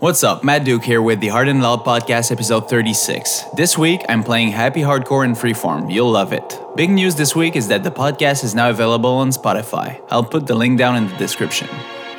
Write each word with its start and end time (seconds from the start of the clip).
What's 0.00 0.22
up, 0.22 0.44
Matt 0.44 0.62
Duke 0.62 0.84
here 0.84 1.02
with 1.02 1.18
the 1.18 1.26
Hard 1.26 1.48
and 1.48 1.60
Loud 1.60 1.84
Podcast, 1.84 2.30
episode 2.30 2.70
36. 2.70 3.46
This 3.56 3.76
week, 3.76 4.00
I'm 4.08 4.22
playing 4.22 4.52
Happy 4.52 4.80
Hardcore 4.80 5.24
in 5.24 5.32
Freeform. 5.32 5.92
You'll 5.92 6.12
love 6.12 6.32
it. 6.32 6.56
Big 6.76 6.88
news 6.88 7.16
this 7.16 7.34
week 7.34 7.56
is 7.56 7.66
that 7.66 7.82
the 7.82 7.90
podcast 7.90 8.44
is 8.44 8.54
now 8.54 8.70
available 8.70 9.10
on 9.10 9.30
Spotify. 9.30 10.00
I'll 10.08 10.22
put 10.22 10.46
the 10.46 10.54
link 10.54 10.78
down 10.78 10.94
in 10.94 11.08
the 11.08 11.16
description. 11.16 11.68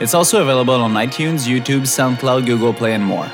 It's 0.02 0.14
also 0.14 0.42
available 0.42 0.74
on 0.74 0.92
iTunes, 0.96 1.48
YouTube, 1.48 1.84
SoundCloud, 1.84 2.46
Google 2.46 2.74
Play, 2.74 2.96
and 2.96 3.06
more. 3.06 3.32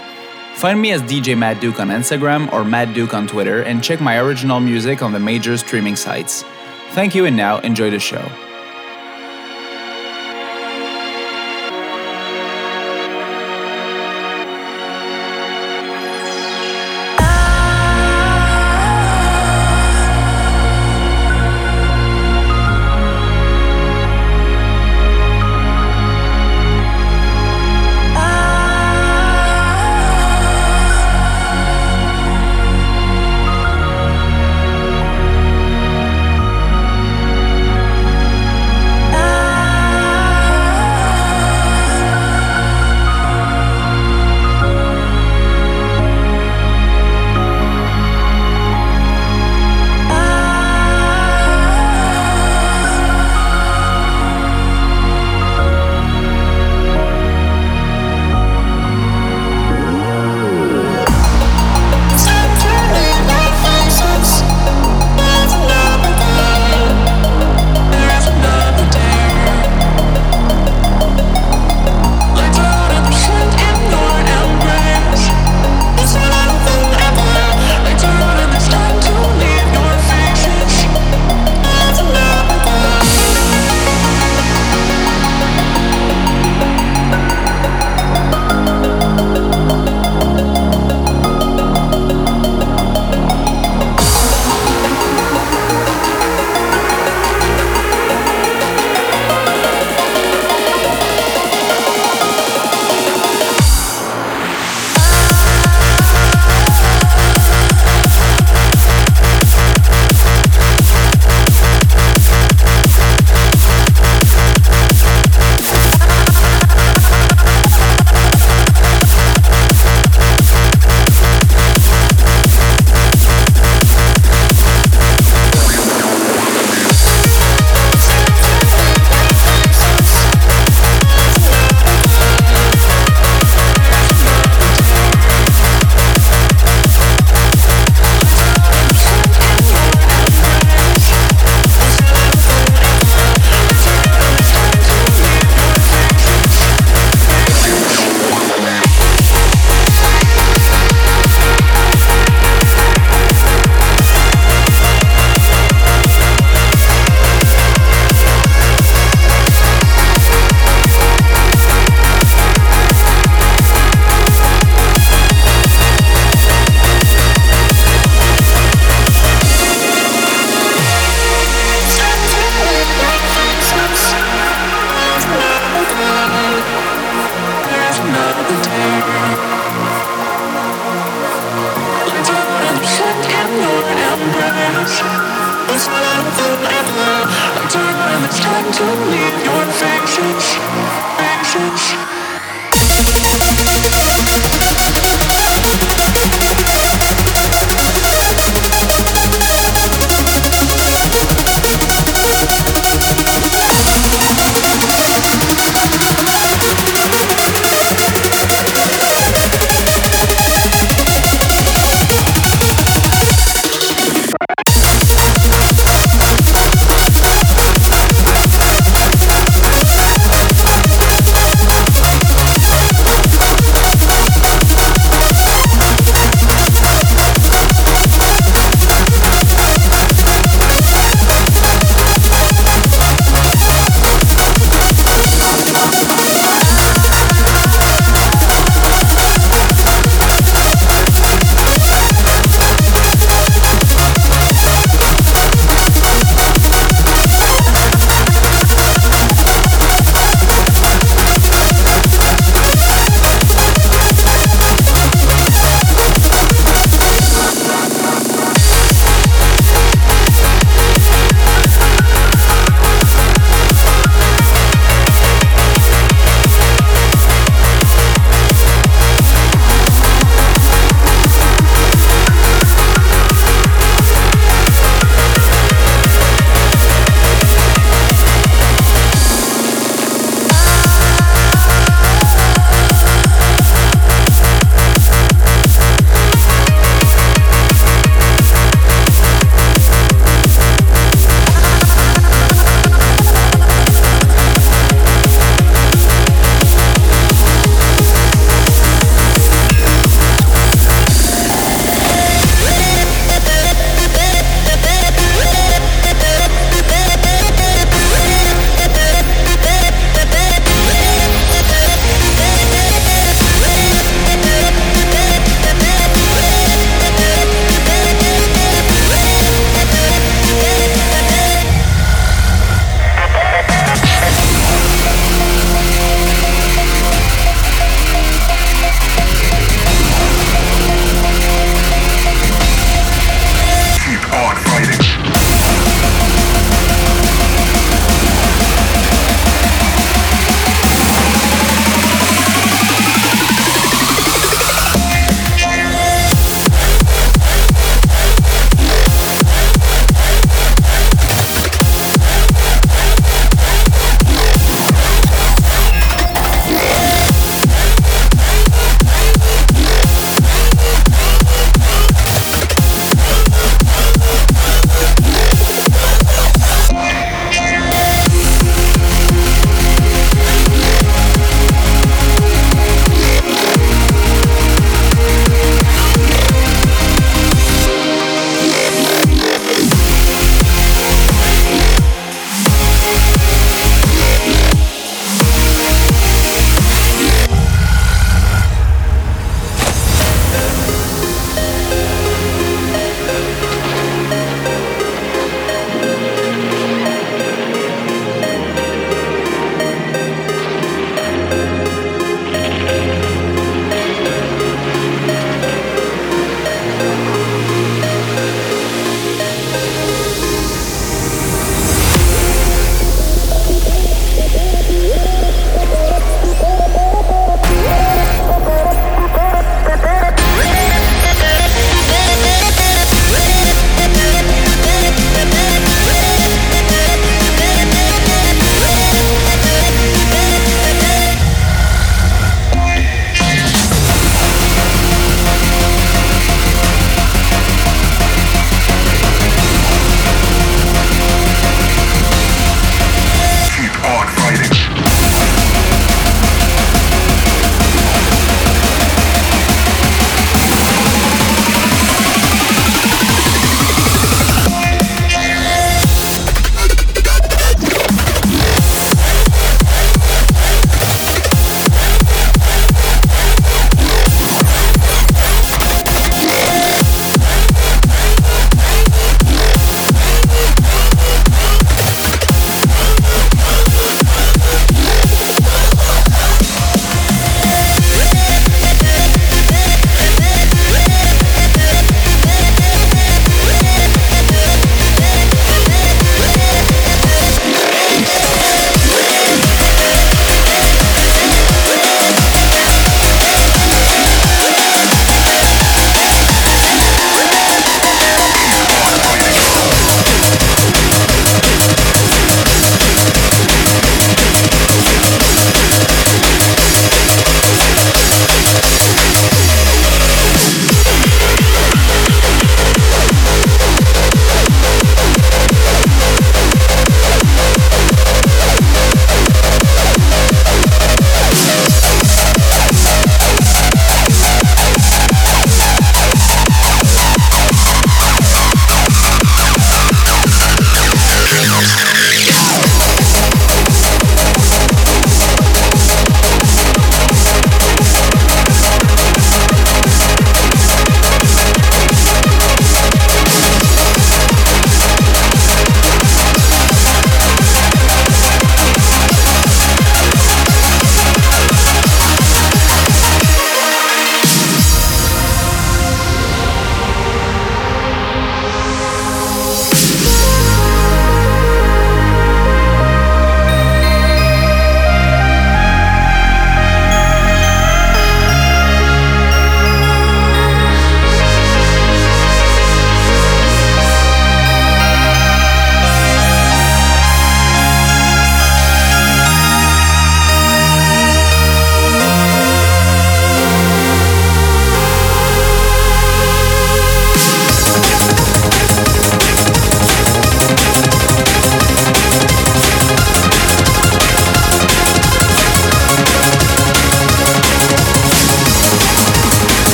Find 0.54 0.80
me 0.80 0.92
as 0.92 1.02
DJ 1.02 1.36
Matt 1.36 1.60
Duke 1.60 1.80
on 1.80 1.88
Instagram 1.88 2.54
or 2.54 2.64
Matt 2.64 2.94
Duke 2.94 3.16
on 3.16 3.26
Twitter 3.26 3.64
and 3.64 3.84
check 3.84 4.00
my 4.00 4.20
original 4.20 4.60
music 4.60 5.02
on 5.02 5.12
the 5.12 5.20
major 5.20 5.58
streaming 5.58 5.96
sites. 5.96 6.44
Thank 6.92 7.16
you, 7.16 7.26
and 7.26 7.36
now 7.36 7.58
enjoy 7.62 7.90
the 7.90 7.98
show. 7.98 8.24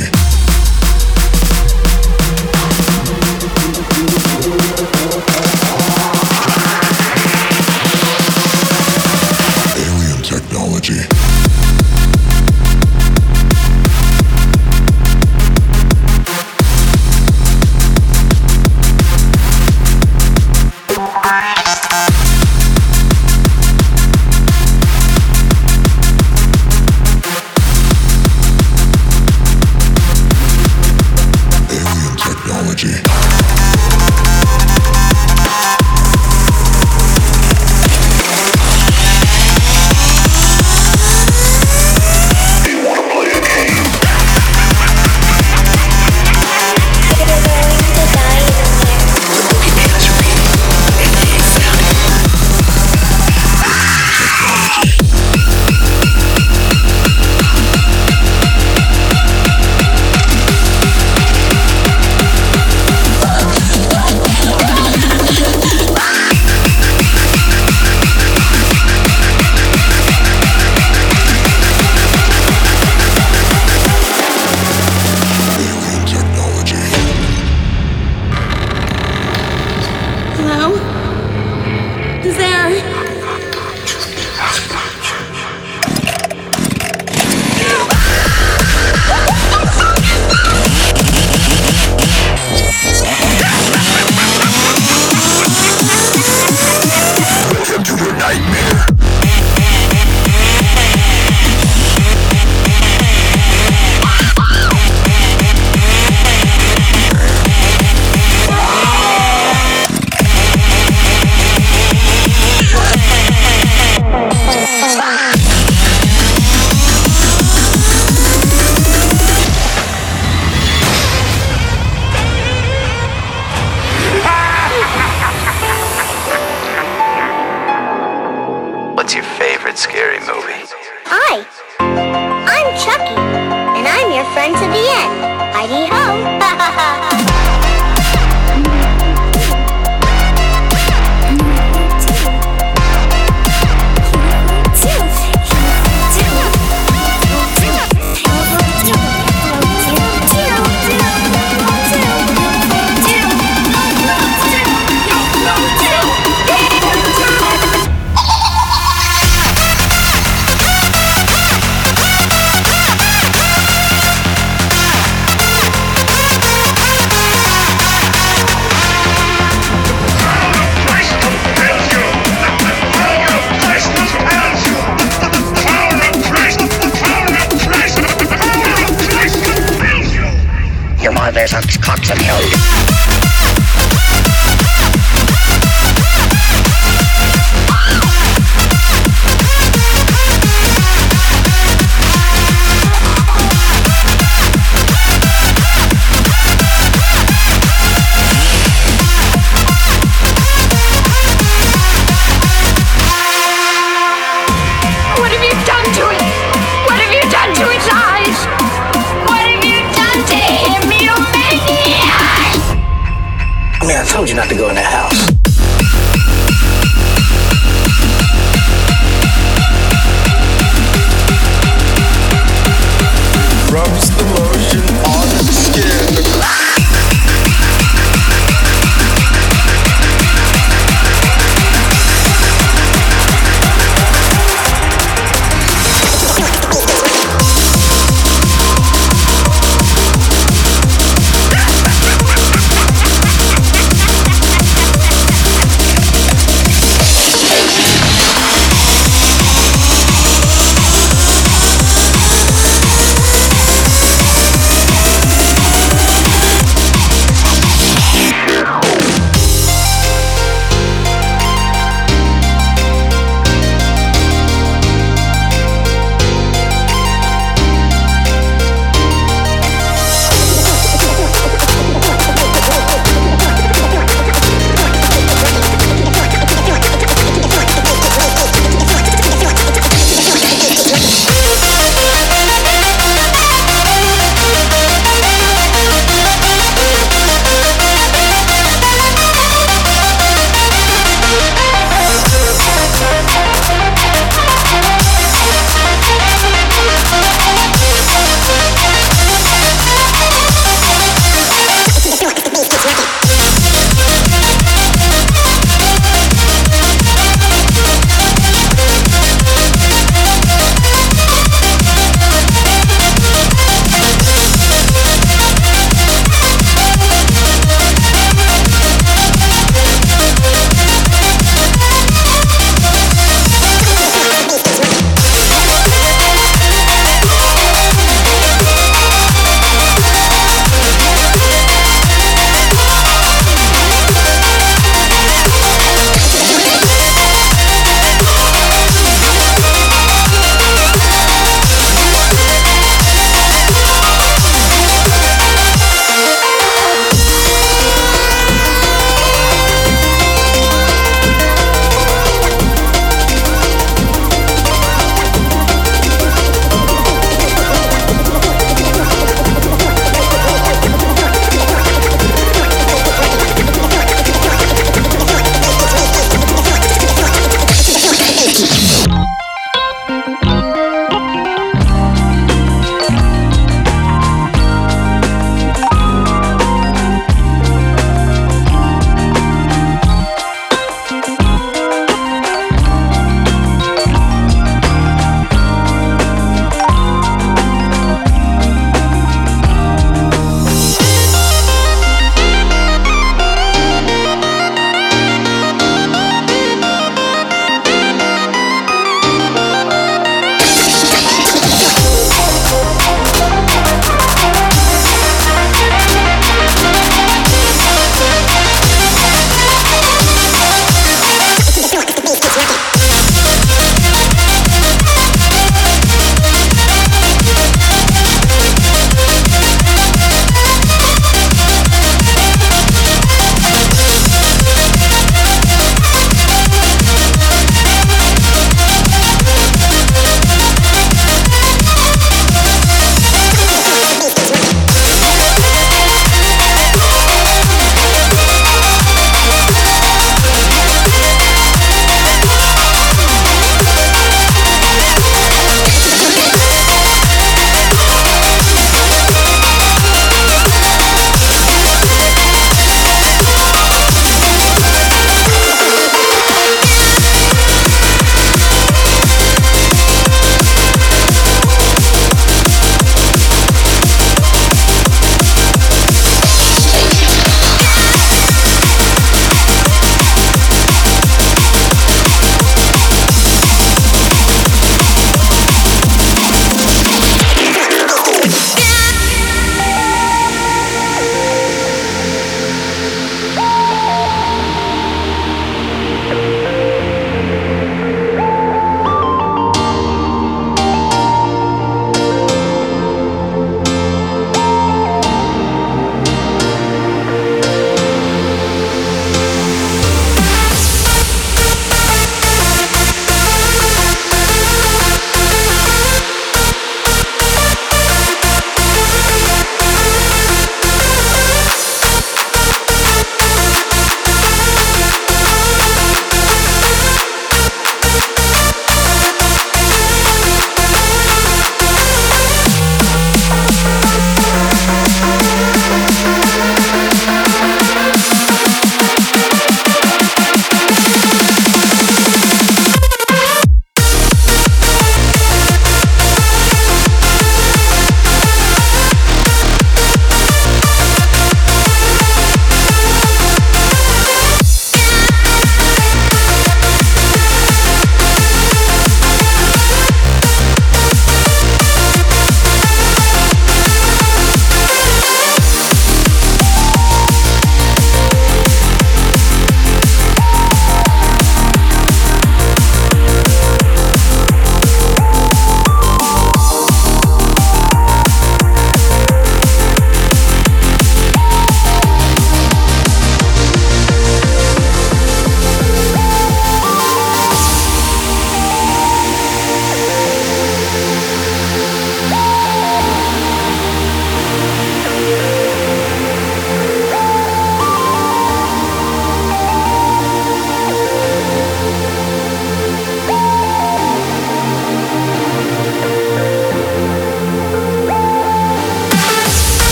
Yeah. 0.00 0.29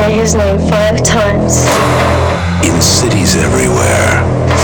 say 0.00 0.12
his 0.14 0.34
name 0.34 0.58
five 0.58 1.02
times. 1.02 1.66
In 2.64 2.80
cities 2.80 3.36
everywhere, 3.36 4.08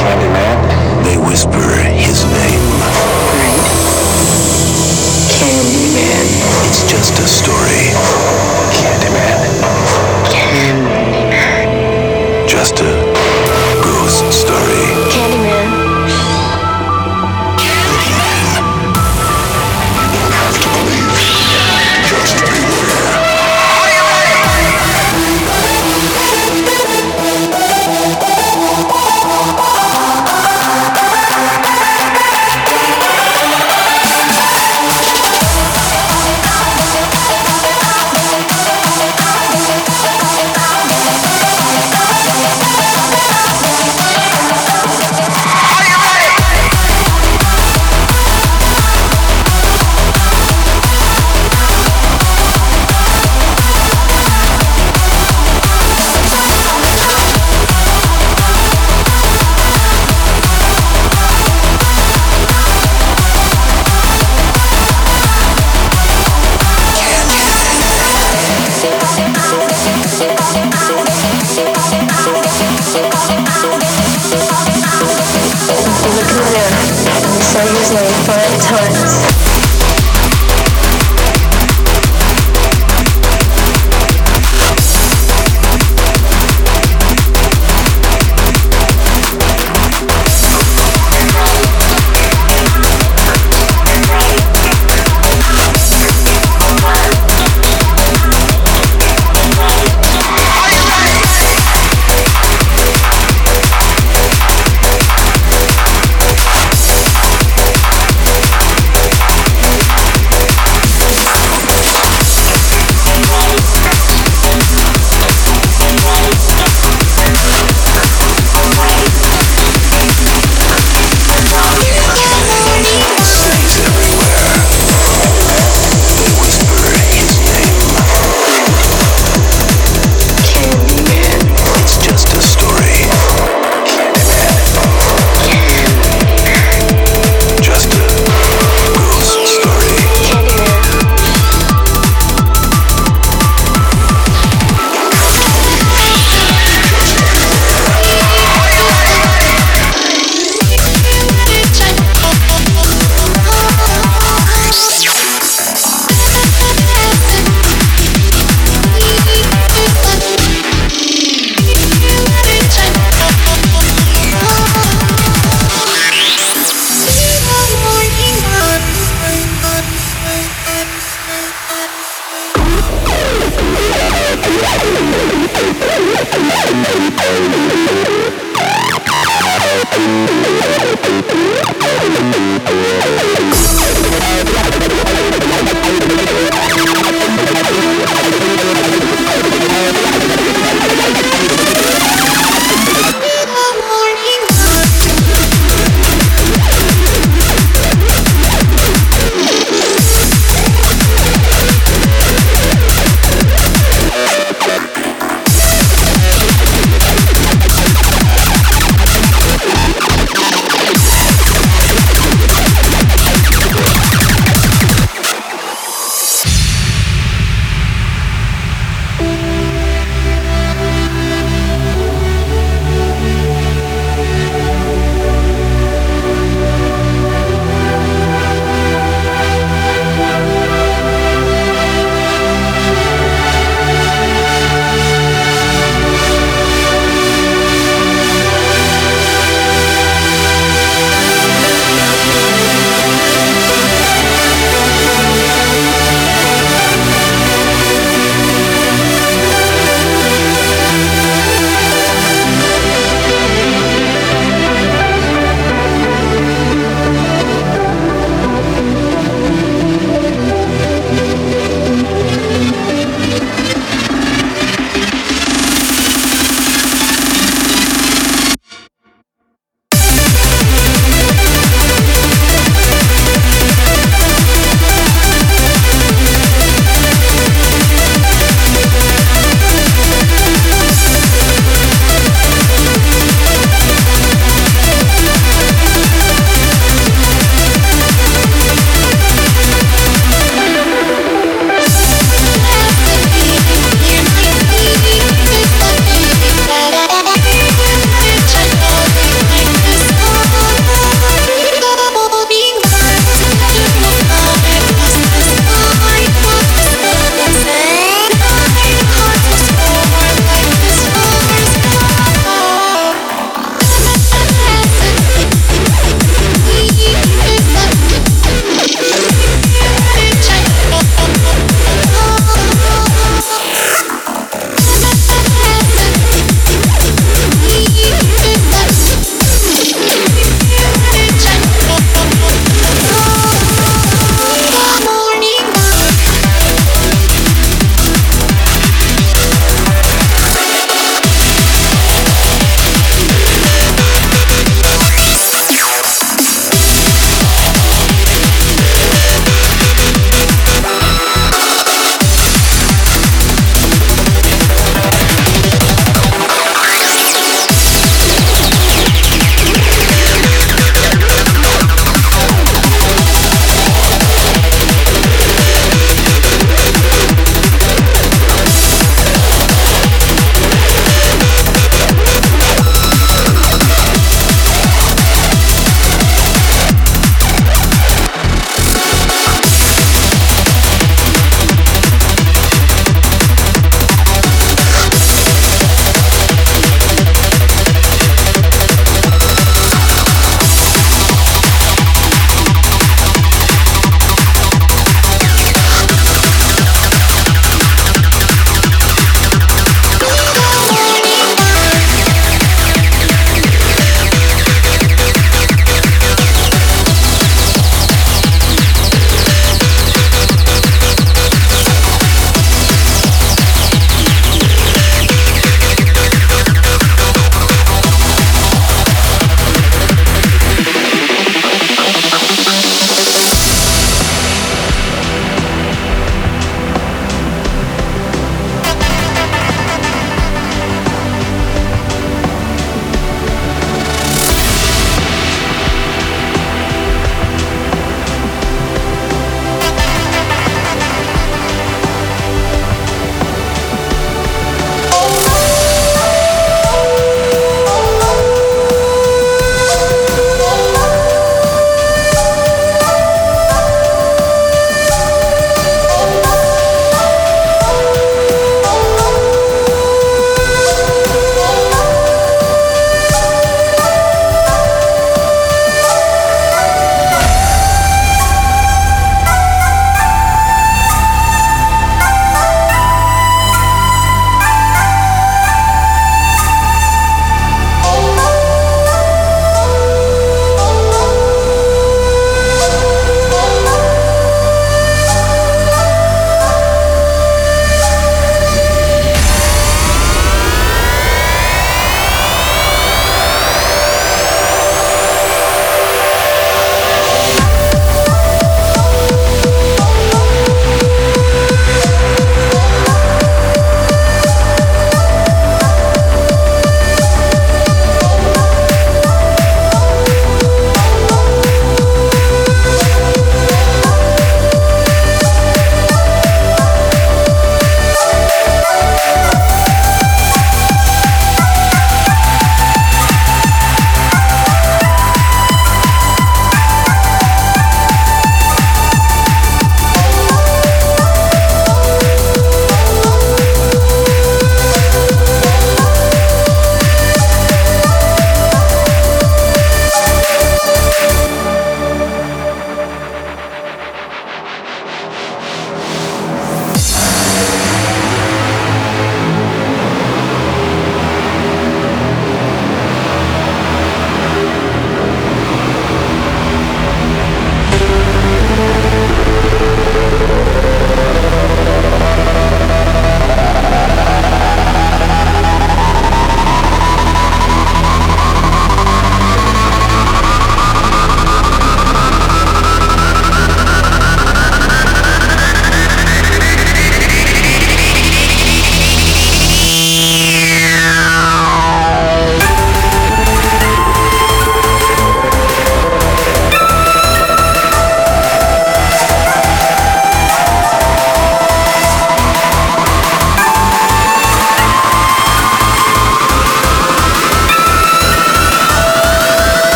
Candyman. 0.00 0.58
They 1.04 1.16
whisper 1.18 1.68
his 1.84 2.24
name. 2.38 2.64
Right. 3.36 3.64
Candyman. 5.36 6.26
It's 6.68 6.82
just 6.90 7.18
a 7.18 7.28
story. 7.28 8.27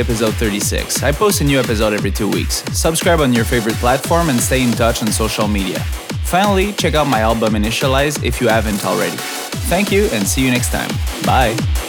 Episode 0.00 0.34
36. 0.34 1.02
I 1.02 1.12
post 1.12 1.40
a 1.40 1.44
new 1.44 1.60
episode 1.60 1.92
every 1.92 2.10
two 2.10 2.28
weeks. 2.28 2.64
Subscribe 2.72 3.20
on 3.20 3.32
your 3.32 3.44
favorite 3.44 3.76
platform 3.76 4.28
and 4.30 4.40
stay 4.40 4.62
in 4.62 4.72
touch 4.72 5.02
on 5.02 5.08
social 5.12 5.46
media. 5.46 5.78
Finally, 6.24 6.72
check 6.72 6.94
out 6.94 7.06
my 7.06 7.20
album 7.20 7.54
Initialize 7.54 8.24
if 8.24 8.40
you 8.40 8.48
haven't 8.48 8.84
already. 8.84 9.16
Thank 9.68 9.92
you 9.92 10.06
and 10.12 10.26
see 10.26 10.44
you 10.44 10.50
next 10.50 10.70
time. 10.70 10.90
Bye. 11.24 11.79